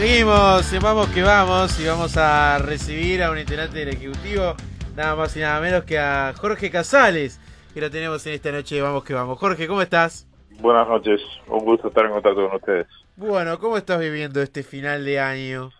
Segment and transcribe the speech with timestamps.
[0.00, 4.54] Seguimos, vamos que vamos y vamos a recibir a un integrante del Ejecutivo,
[4.96, 7.38] nada más y nada menos que a Jorge Casales,
[7.74, 9.38] que lo tenemos en esta noche de Vamos que vamos.
[9.38, 10.26] Jorge, ¿cómo estás?
[10.58, 12.86] Buenas noches, un gusto estar en contacto con ustedes.
[13.16, 15.70] Bueno, ¿cómo estás viviendo este final de año?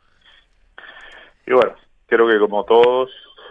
[1.46, 1.72] Y bueno,
[2.04, 3.10] creo que como todos,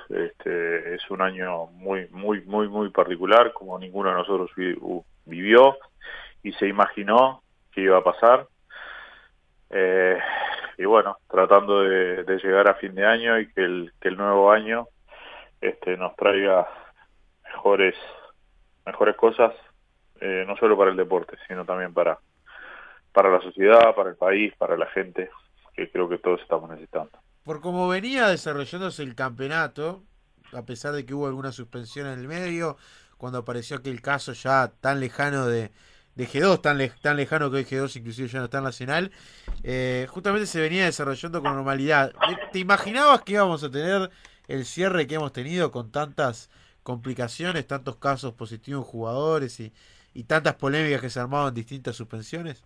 [0.09, 4.51] este, es un año muy, muy, muy, muy particular, como ninguno de nosotros
[5.25, 5.77] vivió
[6.43, 7.41] y se imaginó
[7.71, 8.47] que iba a pasar.
[9.71, 10.17] Eh,
[10.79, 14.87] y bueno, tratando de, llegar a fin de año y que el, nuevo año
[15.59, 16.69] este, nos traiga
[17.43, 17.95] mejores,
[18.85, 19.53] mejores cosas,
[20.21, 22.17] eh, no solo para el deporte, sino también para,
[23.11, 25.29] para la sociedad, para el país, para la gente,
[25.73, 27.11] que creo que todos estamos necesitando.
[27.43, 30.03] Por como venía desarrollándose el campeonato,
[30.53, 32.77] a pesar de que hubo alguna suspensión en el medio,
[33.17, 35.71] cuando apareció aquel caso ya tan lejano de,
[36.15, 39.11] de G2, tan, tan lejano que hoy G2 inclusive ya no está en Nacional,
[39.63, 42.11] eh, justamente se venía desarrollando con normalidad.
[42.51, 44.09] ¿Te imaginabas que íbamos a tener
[44.47, 46.49] el cierre que hemos tenido con tantas
[46.83, 49.71] complicaciones, tantos casos positivos jugadores y,
[50.13, 52.63] y tantas polémicas que se armaban distintas suspensiones?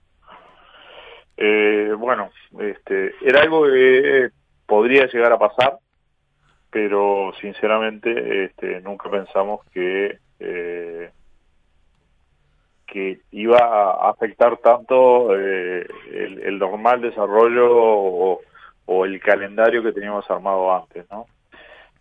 [1.37, 4.29] Eh, bueno, este, era algo que
[4.65, 5.77] podría llegar a pasar,
[6.69, 11.11] pero sinceramente este, nunca pensamos que eh,
[12.93, 17.67] que iba a afectar tanto eh, el, normal desarrollo
[18.85, 21.25] o, el calendario que teníamos armado antes, ¿no?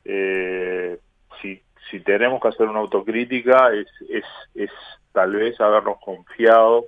[0.04, 0.98] Eh,
[1.40, 1.62] si,
[2.04, 4.70] tenemos que hacer una autocrítica es, es, es
[5.12, 6.84] tal vez habernos confiado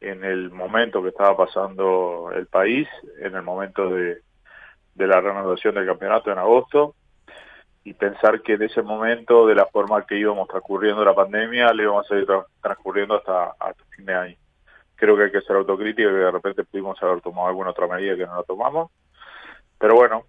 [0.00, 2.86] en el momento que estaba pasando el país,
[3.20, 4.18] en el momento de,
[4.94, 6.94] de la renovación del campeonato en agosto,
[7.88, 11.84] y pensar que en ese momento, de la forma que íbamos transcurriendo la pandemia, le
[11.84, 12.26] íbamos a seguir
[12.60, 14.36] transcurriendo hasta, hasta fin de año.
[14.94, 18.14] Creo que hay que ser autocrítico que de repente pudimos haber tomado alguna otra medida
[18.14, 18.90] que no la tomamos.
[19.78, 20.24] Pero bueno,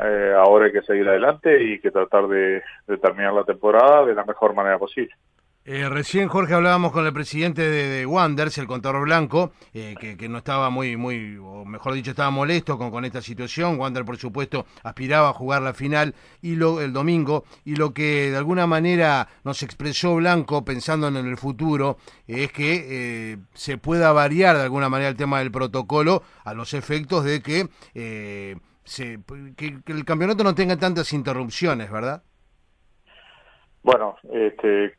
[0.00, 2.62] eh, ahora hay que seguir adelante y que tratar de
[3.02, 5.14] terminar la temporada de la mejor manera posible.
[5.64, 10.28] Eh, recién, Jorge, hablábamos con el presidente de, de Wanders, el contador blanco, eh, que,
[10.28, 13.78] no estaba muy, muy, o mejor dicho, estaba molesto con, con esta situación.
[13.78, 18.32] Wander, por supuesto, aspiraba a jugar la final y lo, el domingo, y lo que
[18.32, 21.96] de alguna manera nos expresó Blanco, pensando en el futuro,
[22.26, 22.86] es que
[23.32, 27.40] eh, se pueda variar de alguna manera el tema del protocolo a los efectos de
[27.40, 27.68] que,
[28.82, 29.20] se,
[29.56, 32.24] que el campeonato no tenga tantas interrupciones, ¿verdad?
[33.84, 34.94] Bueno, este,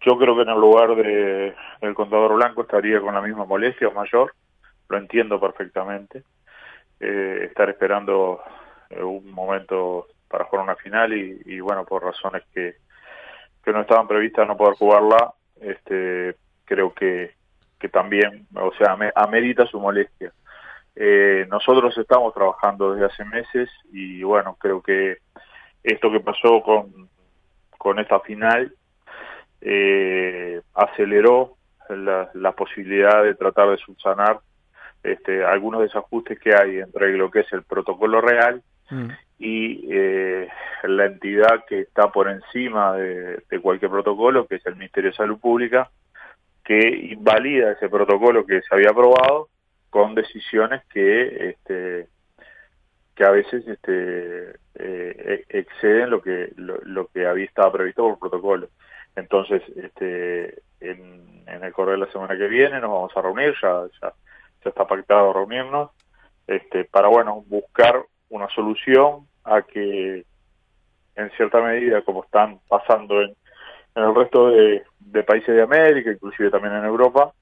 [0.00, 3.88] yo creo que en el lugar de el contador blanco estaría con la misma molestia
[3.88, 4.34] o mayor,
[4.88, 6.24] lo entiendo perfectamente.
[6.98, 8.40] Eh, estar esperando
[8.90, 12.76] eh, un momento para jugar una final y, bueno, por razones que,
[13.62, 17.34] que no estaban previstas no poder jugarla, este, creo que,
[17.78, 20.32] que también, o sea, amerita su molestia.
[20.94, 25.18] Eh, nosotros estamos trabajando desde hace meses y bueno, creo que
[25.82, 27.08] esto que pasó con,
[27.76, 28.74] con esta final
[29.68, 31.56] eh, aceleró
[31.88, 34.38] la, posibilidad de tratar de subsanar
[35.02, 39.08] este, algunos desajustes que hay entre lo que es el protocolo real mm.
[39.40, 40.48] y eh,
[40.84, 45.40] la entidad que está por encima de, cualquier protocolo, que es el Ministerio de Salud
[45.40, 45.90] Pública,
[46.64, 46.78] que
[47.10, 49.48] invalida ese protocolo que se había aprobado
[49.90, 52.06] con decisiones que este,
[53.16, 58.68] que a veces este, eh, exceden lo que lo, que había estado previsto por protocolo.
[59.16, 63.84] Entonces, este, en, el correo de la semana que viene nos vamos a reunir, ya,
[64.00, 64.12] ya,
[64.64, 65.90] está pactado reunirnos,
[66.46, 70.24] este, para, bueno, buscar una solución a que,
[71.14, 73.34] en cierta medida, como están pasando en,
[73.94, 77.32] el resto de, de países de América, inclusive también en Europa,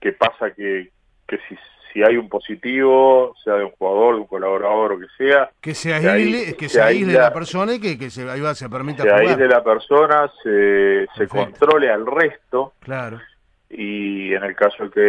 [0.00, 0.90] que pasa que,
[1.28, 1.56] que si
[1.92, 5.50] si hay un positivo, sea de un jugador, de un colaborador o que sea.
[5.60, 8.68] Que se aísle, que se, aísle la persona y que, que se, ahí va, se
[8.68, 12.74] permita se aísle la persona, se, se controle al resto.
[12.80, 13.20] Claro.
[13.68, 15.00] Y en el caso que,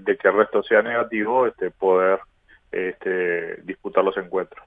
[0.00, 2.18] de que el resto sea negativo, este poder
[2.70, 4.66] este, disputar los encuentros.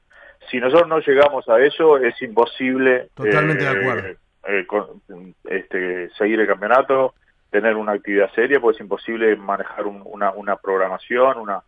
[0.50, 4.08] Si nosotros no llegamos a eso, es imposible Totalmente de acuerdo.
[4.08, 7.16] Eh, eh, este, seguir el campeonato
[7.56, 11.62] tener una actividad seria, pues es imposible manejar una, una programación, una,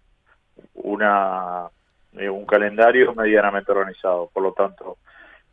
[0.74, 1.70] una
[2.12, 4.30] eh, un calendario medianamente organizado.
[4.34, 4.98] Por lo tanto,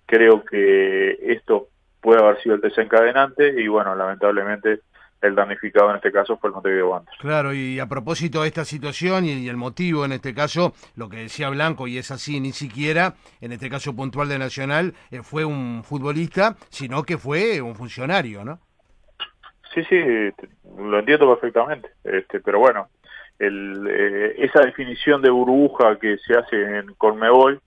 [0.07, 1.69] creo que esto
[2.01, 4.81] puede haber sido el desencadenante y bueno, lamentablemente
[5.23, 7.21] el damnificado en este caso fue el Montevideo Wanderers.
[7.21, 11.19] Claro, y a propósito de esta situación y, el motivo en este caso, lo que
[11.19, 15.45] decía Blanco, y es así, ni siquiera, en este caso puntual de Nacional, eh, fue
[15.45, 18.59] un futbolista, sino que fue un funcionario, ¿no?
[19.75, 20.01] Sí, sí,
[20.79, 22.89] lo entiendo perfectamente, este, pero bueno,
[23.39, 23.87] el,
[24.39, 27.61] esa definición de burbuja que se hace en Conmebol,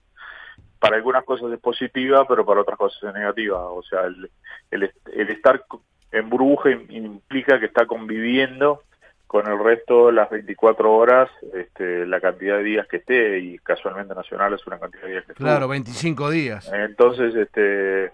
[0.78, 3.68] para algunas cosas es positiva, pero para otras cosas es negativa.
[3.68, 4.30] O sea, el,
[4.70, 5.64] el, estar
[6.12, 8.82] en burbuja implica que está conviviendo
[9.26, 14.14] con el resto las 24 horas este, la cantidad de días que esté y casualmente
[14.14, 15.44] Nacional es una cantidad de días que esté.
[15.44, 16.70] Claro, 25 días.
[16.72, 18.12] Entonces, este,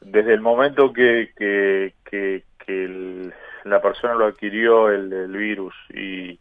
[0.00, 2.42] desde el momento que, que, que,
[3.64, 6.38] la persona lo adquirió el, virus y,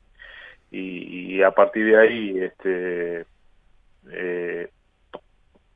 [0.71, 3.25] y, a partir de ahí este,
[4.11, 4.69] eh,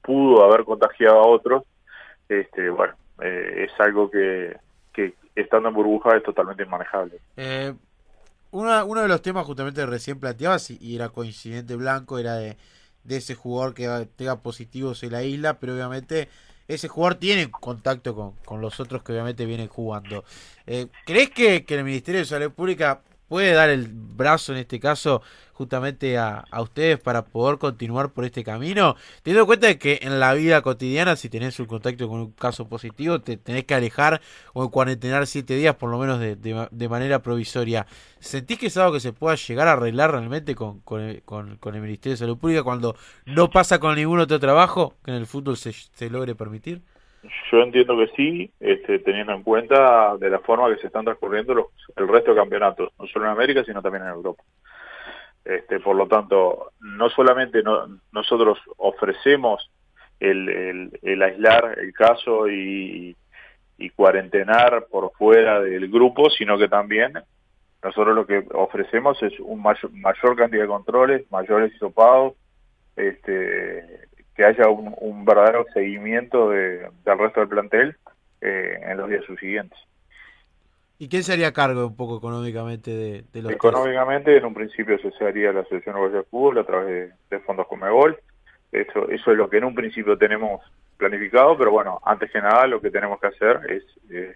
[0.02, 1.64] pudo haber contagiado a otros,
[2.28, 4.58] este, bueno, eh, es algo que,
[4.94, 7.20] que estando en burbuja es totalmente inmanejable.
[7.38, 7.74] Eh,
[8.52, 12.58] uno de los temas justamente recién planteabas, y era coincidente blanco, era de,
[13.08, 16.28] ese jugador que tenga positivos en la isla, pero obviamente
[16.74, 20.24] ese jugador tiene contacto con, con los otros que obviamente vienen jugando.
[20.66, 24.78] Eh, ¿Crees que, que el Ministerio de Salud Pública puede dar el brazo en este
[24.78, 25.22] caso
[25.54, 30.20] justamente a, ustedes para poder continuar por este camino, teniendo en cuenta de que en
[30.20, 34.20] la vida cotidiana si tenés un contacto con un caso positivo te tenés que alejar
[34.52, 37.88] o cuarentenar siete días por lo menos de, de, manera provisoria.
[38.20, 41.58] ¿Sentís que es algo que se pueda llegar a arreglar realmente con, con, el, con,
[41.74, 45.26] el Ministerio de Salud Pública cuando no pasa con ningún otro trabajo que en el
[45.26, 46.82] fútbol se, se logre permitir?
[47.52, 51.54] Yo entiendo que sí, este, teniendo en cuenta de la forma que se están transcurriendo
[51.54, 54.44] los, el resto de campeonatos, no solo en América, sino también en Europa.
[55.46, 57.62] Este, por lo tanto, no solamente
[58.12, 59.70] nosotros ofrecemos
[60.20, 63.16] el, el, aislar el caso y,
[63.78, 67.14] y cuarentenar por fuera del grupo, sino que también
[67.84, 72.34] nosotros lo que ofrecemos es un mayor, mayor cantidad de controles, mayores hisopados,
[72.96, 77.96] este, que haya un, verdadero seguimiento de, del resto del plantel
[78.42, 79.78] eh, en los días subsiguientes.
[80.98, 85.00] ¿Y quién se haría cargo un poco económicamente de, de los Económicamente, en un principio
[85.00, 88.20] se haría la Asociación Uruguaya de Fútbol a través de, fondos Comebol.
[88.72, 90.62] Eso, eso es lo que en un principio tenemos
[90.98, 94.36] planificado, pero bueno, antes que nada lo que tenemos que hacer es, eh,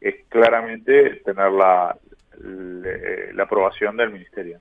[0.00, 1.96] es claramente tener la,
[2.38, 4.60] la, aprobación del Ministerio.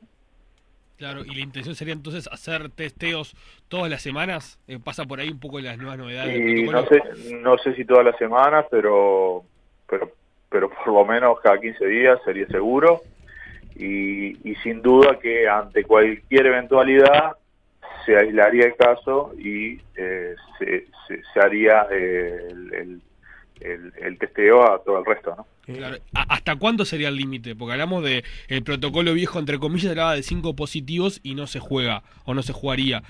[0.98, 3.36] Claro, y la intención sería entonces hacer testeos
[3.68, 4.60] todas las semanas.
[4.68, 6.72] Eh, pasa por ahí un poco las nuevas novedades.
[6.72, 7.02] no sé,
[7.42, 9.44] no sé si todas las semanas, pero,
[9.90, 10.12] pero,
[10.50, 13.02] pero por lo menos cada 15 días sería seguro.
[13.76, 17.36] Y, y sin duda que ante cualquier eventualidad
[18.06, 23.02] se aislaría el caso y eh, se, se, haría el, el,
[23.62, 25.46] el, testeo a todo el resto, ¿no?
[26.14, 27.56] ¿Hasta cuándo sería el límite?
[27.56, 31.60] Porque hablamos de el protocolo viejo, entre comillas, hablaba de cinco positivos y no se
[31.60, 33.04] juega o no se jugaría.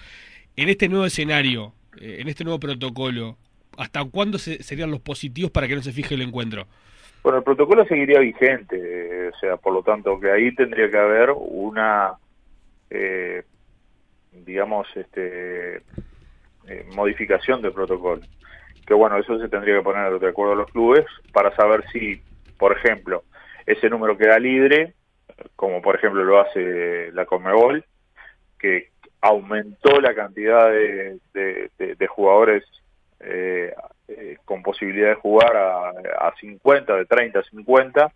[0.55, 3.37] En este nuevo escenario, eh, en este nuevo protocolo,
[3.77, 6.67] ¿hasta cuándo serían los positivos para que no se fije el encuentro?
[7.23, 11.31] Bueno, el protocolo seguiría vigente, o sea, por lo tanto que ahí tendría que haber
[11.35, 12.13] una,
[12.89, 13.43] eh,
[14.31, 15.77] digamos, este,
[16.67, 18.21] eh, modificación del protocolo.
[18.85, 22.21] Que bueno, eso se tendría que poner de acuerdo a los clubes para saber si
[22.57, 23.23] por ejemplo,
[23.65, 24.93] ese número queda libre,
[25.55, 27.83] como por ejemplo lo hace la Comebol,
[28.59, 28.89] que
[29.21, 32.63] aumentó la cantidad de, jugadores
[33.19, 33.73] eh,
[34.07, 38.13] eh, con posibilidad de jugar a, a, 50, de 30 a 50,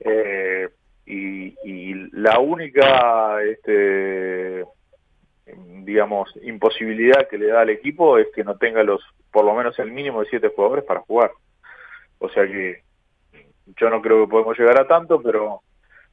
[0.00, 0.68] eh,
[1.06, 4.64] y, la única, este,
[5.84, 9.00] digamos, imposibilidad que le da al equipo es que no tenga los,
[9.32, 11.32] por lo menos el mínimo de 7 jugadores para jugar.
[12.18, 12.82] O sea que
[13.76, 15.62] yo no creo que podemos llegar a tanto, pero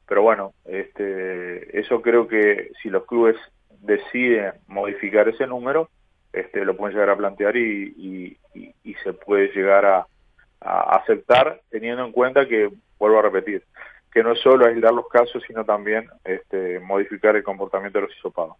[0.08, 3.36] pero bueno, este, eso creo que si los clubes
[3.82, 5.90] deciden modificar ese número,
[6.32, 10.08] este, lo pueden llegar a plantear y, y, se puede llegar a,
[10.62, 13.64] aceptar, teniendo en cuenta que, vuelvo a repetir,
[14.12, 18.18] que no es solo aislar los casos, sino también este, modificar el comportamiento de los
[18.18, 18.56] hisopados.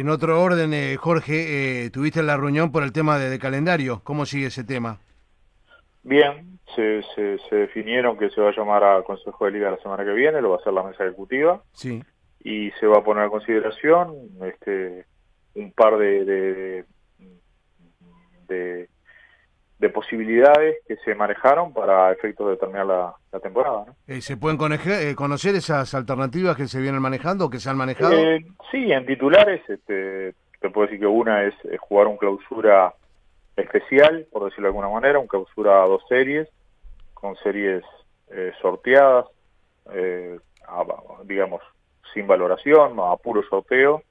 [0.00, 4.00] En otro orden, eh, Jorge, eh, tuviste la reunión por el tema de, de calendario.
[4.04, 4.98] ¿Cómo sigue ese tema?
[6.02, 7.02] Bien, se,
[7.48, 10.40] se, definieron que se va a llamar a Consejo de Liga la semana que viene,
[10.40, 11.62] lo va a hacer la mesa ejecutiva.
[11.72, 12.02] Sí.
[12.42, 15.04] Y se va a poner a consideración este,
[15.54, 16.84] un par de, de,
[18.48, 18.88] de,
[19.88, 23.86] posibilidades que se manejaron para efectos de terminar la, temporada.
[24.06, 27.76] Eh, ¿Se pueden eh, conocer esas alternativas que se vienen manejando o que se han
[27.78, 28.12] manejado?
[28.12, 32.92] Eh, sí, en titulares este, te puedo decir que una es jugar un clausura
[33.56, 36.48] especial, por decirlo de alguna manera, un clausura a dos series,
[37.14, 37.84] con series
[38.30, 39.26] eh, sorteadas,
[39.92, 40.38] eh,
[41.24, 41.62] digamos,
[42.14, 44.02] sin valoración, a puro sorteo.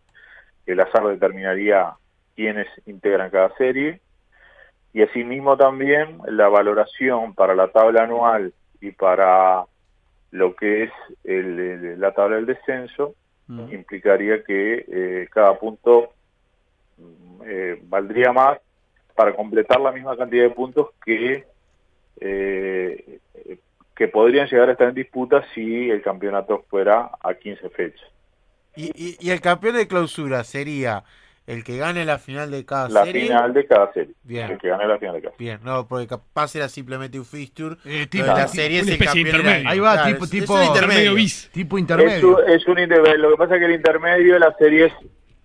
[0.65, 1.93] El azar determinaría
[2.35, 4.01] quiénes integran cada serie.
[4.93, 9.65] Y asimismo también la valoración para la tabla anual y para
[10.31, 10.91] lo que es
[11.24, 13.15] el- el- la tabla del descenso,
[13.48, 13.74] Mm.
[13.74, 16.12] implicaría que eh, cada punto
[16.98, 18.60] mm, eh, valdría más
[19.15, 21.46] para completar la misma cantidad de puntos que
[22.22, 23.19] eh,
[23.96, 28.08] que podrían llegar a estar en disputa si el campeonato fuera a 15 fechas.
[28.75, 31.03] Y, y, y el campeón de clausura sería
[31.51, 33.24] el que gane la final de cada La serie.
[33.24, 34.13] final de cada serie.
[34.24, 34.51] Bien.
[34.51, 35.51] El que gane la final de cada serie.
[35.51, 37.75] Bien, no, porque capaz era simplemente un fixture.
[37.86, 39.70] Eh, tipo, de la serie es una el especie de era- intermedio.
[39.70, 40.82] Ahí va, Claro, tipo- es- tipo- es un intermedio.
[41.01, 41.50] Intermedio bis.
[41.51, 42.27] tipo Es intermedio.
[42.38, 43.18] un, es un intermedio.
[43.18, 44.94] Lo que pasa es que el intermedio, las series,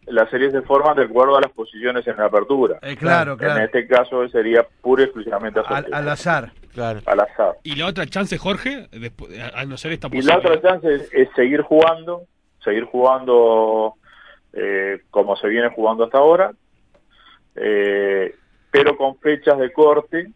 [0.07, 2.79] las series se forman de acuerdo a las posiciones en la apertura.
[2.83, 3.65] Eh, claro, En claro.
[3.65, 6.53] este caso sería pura y exclusivamente Al, al azar.
[6.75, 7.01] Claro.
[7.07, 7.55] al azar.
[7.63, 10.57] Y la otra chance, Jorge, después, a a no ser esta Y la posibilidad.
[10.59, 12.25] otra chance es, es seguir jugando,
[12.65, 13.95] seguir jugando
[14.57, 16.53] eh, como se viene jugando hasta ahora,
[17.57, 18.35] eh,
[18.71, 20.31] pero con fechas de corte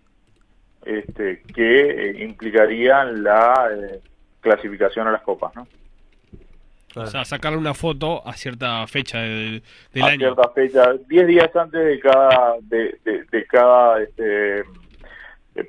[0.84, 4.00] este, que eh, implicarían la eh,
[4.40, 5.66] clasificación a las copas, ¿no?
[6.96, 10.18] O sea, sacarle una foto a cierta fecha del, del a año.
[10.34, 14.64] cierta fecha, 10 días antes de cada de, de- de cada este,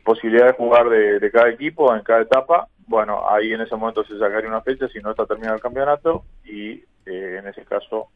[0.04, 2.68] posibilidad de jugar de, de cada equipo en cada etapa.
[2.88, 6.24] Bueno, ahí en ese momento se sacaría una fecha si no está terminado el campeonato
[6.46, 6.72] y
[7.06, 8.08] eh, en ese caso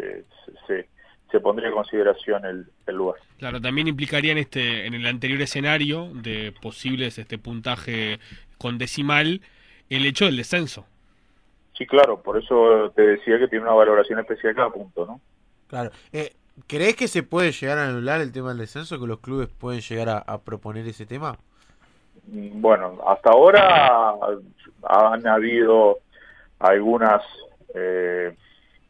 [0.00, 0.88] se, se, se-
[1.30, 3.20] se pondría en consideración el, el lugar.
[3.38, 8.18] Claro, también implicaría en este, en el anterior escenario de posibles este puntaje
[8.58, 9.40] con decimal,
[9.88, 10.86] el hecho del descenso.
[11.78, 15.20] Sí, claro, por eso te decía que tiene una valoración especial cada punto, ¿no?
[15.68, 15.90] Claro.
[16.12, 16.32] Eh,
[16.66, 19.00] ¿Crees que se puede llegar a anular el tema del descenso?
[19.00, 21.38] ¿Que los clubes pueden llegar a, a proponer ese tema?
[22.26, 24.14] Mm, Bueno, hasta ahora
[24.82, 25.98] han habido
[26.58, 27.22] algunas
[27.74, 28.36] eh,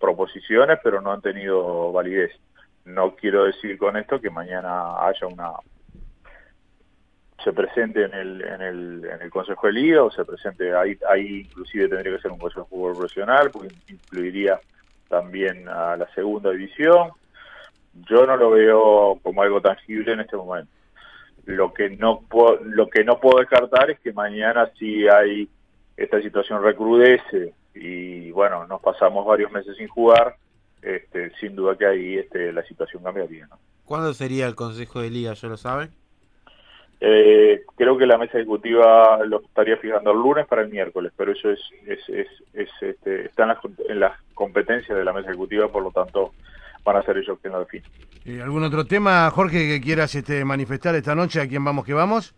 [0.01, 2.33] proposiciones, pero no han tenido validez.
[2.85, 5.53] No quiero decir con esto que mañana haya una
[7.43, 10.99] se presente en el, en el, en el Consejo de Liga o se presente ahí,
[11.09, 14.61] ahí inclusive tendría que ser un Consejo de Fútbol Profesional porque incluiría
[15.09, 17.11] también a la segunda división.
[18.09, 20.71] Yo no lo veo como algo tangible en este momento.
[21.47, 25.49] Lo que no puedo, lo que no puedo descartar es que mañana si hay
[25.97, 30.37] esta situación recrudece y bueno, nos pasamos varios meses sin jugar,
[30.83, 33.47] este, sin duda que ahí este, la situación cambiaría.
[33.47, 33.59] ¿no?
[33.85, 35.35] ¿Cuándo sería el Consejo de Liga?
[35.35, 35.91] ¿Ya lo saben?
[37.03, 41.33] Eh, creo que la mesa ejecutiva lo estaría fijando el lunes para el miércoles, pero
[41.33, 43.59] eso es, es, es, es, este, está en las,
[43.89, 46.33] en las competencias de la mesa ejecutiva, por lo tanto
[46.85, 47.91] van a ser ellos quienes lo definen.
[48.27, 51.41] Eh, ¿Algún otro tema, Jorge, que quieras este, manifestar esta noche?
[51.41, 52.35] ¿A quién vamos que vamos?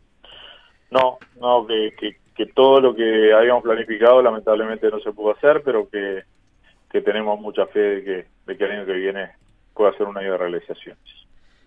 [0.93, 5.63] No, no, que, que, que todo lo que habíamos planificado lamentablemente no se pudo hacer,
[5.65, 6.23] pero que,
[6.91, 9.31] que tenemos mucha fe de que, de que el año que viene
[9.75, 11.03] pueda ser un año de realizaciones.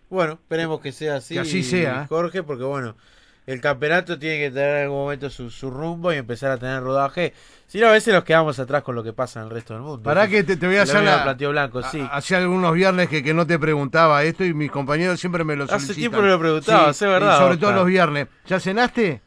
[0.09, 1.33] Bueno, esperemos que sea así.
[1.35, 2.05] Que así sea.
[2.07, 2.95] Jorge, porque bueno,
[3.47, 6.81] el campeonato tiene que tener en algún momento su, su rumbo y empezar a tener
[6.81, 7.33] rodaje.
[7.67, 9.81] Si no, a veces nos quedamos atrás con lo que pasa en el resto del
[9.81, 10.09] mundo.
[10.11, 11.33] Eso que te, te voy a hacer la...
[11.49, 11.99] Blanco, sí.
[11.99, 15.55] Ha- Hace algunos viernes que, que no te preguntaba esto y mis compañeros siempre me
[15.55, 15.95] lo Hace solicitan.
[15.99, 17.75] tiempo que lo preguntaba, es verdad, y sobre todo Oscar.
[17.79, 18.27] los viernes.
[18.45, 19.21] ¿Ya cenaste?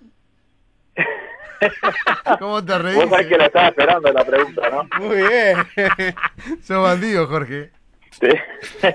[2.38, 2.96] ¿Cómo te reís?
[2.96, 4.88] Vos sabés que la estaba esperando la pregunta, ¿no?
[5.04, 5.56] Muy bien.
[6.62, 7.70] Sos bandido, Jorge.
[8.10, 8.28] Sí.
[8.82, 8.88] está,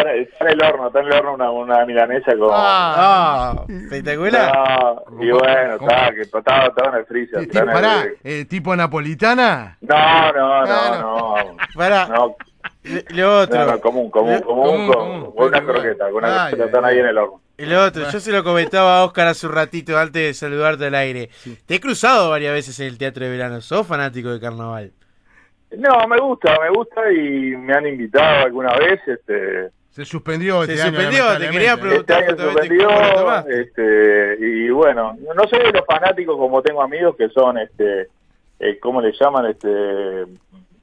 [0.00, 2.50] en- está en el horno, está en el horno una, una milanesa con...
[2.52, 4.52] Ah, espectacular.
[5.10, 7.40] No, y bueno, está, que estaba, estaba en el freezer.
[7.40, 9.76] En el- eh, ¿tipo napolitana?
[9.82, 10.98] No, no, Claro.
[11.00, 11.56] no, no.
[11.74, 12.36] Pará, No,
[13.10, 13.58] lo otro.
[13.58, 15.32] no, no, común, común, común, común, con, común.
[15.34, 15.74] con una Pero igual.
[15.82, 17.00] croqueta, con una Ay, croqueta, ay, están ahí ay.
[17.00, 17.40] en el horno.
[17.49, 20.86] Y lo otro, yo se lo comentaba a Oscar hace un ratito antes de saludarte
[20.86, 21.30] al aire.
[21.66, 23.60] Te he cruzado varias veces en el teatro de verano.
[23.60, 24.92] ¿Sos fanático de carnaval?
[25.76, 30.72] No, me gusta, me gusta y me han invitado alguna vez, este, Se suspendió Se
[30.72, 32.12] este año, suspendió, te quería lamentablemente.
[32.12, 37.28] este año suspendió, este, y bueno, no soy de los fanáticos como tengo amigos que
[37.28, 38.08] son, este,
[38.58, 39.46] eh, ¿cómo le llaman?
[39.46, 39.68] Este,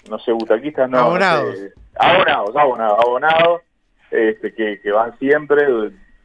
[0.10, 1.00] no sé, butaquistas, no.
[1.00, 1.55] Abonados.
[1.55, 3.62] este, abonados, abonados, abonados,
[4.10, 5.65] este, que, que van siempre,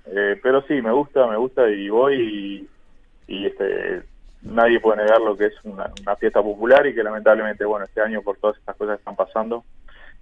[0.06, 2.68] eh, pero sí, me gusta, me gusta y voy
[3.28, 4.02] y, y, este,
[4.42, 8.00] nadie puede negar lo que es una, una fiesta popular y que lamentablemente, bueno, este
[8.00, 9.64] año por todas estas cosas que están pasando,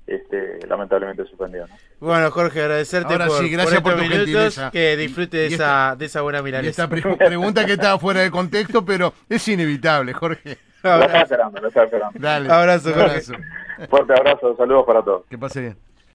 [0.07, 1.75] este, lamentablemente suspendió, ¿no?
[2.01, 4.35] Bueno, Jorge, agradecerte Ahora por, sí, gracias por por estos tu minutos.
[4.57, 4.71] gentileza.
[4.71, 6.85] Que disfrute de Y esa, de esa buena Y milanesa.
[6.85, 10.59] esta pre- pregunta que estaba fuera de contexto, pero es inevitable, Jorge.
[10.83, 12.19] Lo estaba esperando, lo estaba esperando.
[12.19, 12.51] Dale.
[12.51, 13.11] Abrazo, Un Jorge.
[13.11, 13.33] abrazo.
[13.89, 15.27] Fuerte abrazo, saludos para todos.
[15.27, 15.77] Que pase bien.